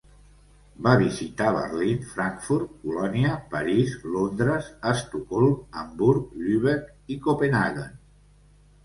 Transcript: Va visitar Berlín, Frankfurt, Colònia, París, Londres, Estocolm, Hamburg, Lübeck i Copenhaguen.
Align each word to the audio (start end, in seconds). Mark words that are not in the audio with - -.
Va 0.85 0.91
visitar 0.99 1.49
Berlín, 1.55 1.99
Frankfurt, 2.13 2.71
Colònia, 2.85 3.35
París, 3.51 3.93
Londres, 4.15 4.71
Estocolm, 4.93 5.53
Hamburg, 5.83 6.33
Lübeck 6.47 7.15
i 7.17 7.19
Copenhaguen. 7.29 7.95